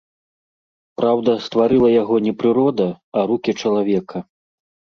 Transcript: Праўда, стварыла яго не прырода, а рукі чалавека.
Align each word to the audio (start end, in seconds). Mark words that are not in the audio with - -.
Праўда, 0.99 1.31
стварыла 1.49 1.89
яго 2.01 2.15
не 2.29 2.33
прырода, 2.41 2.89
а 3.17 3.29
рукі 3.35 3.51
чалавека. 3.61 4.17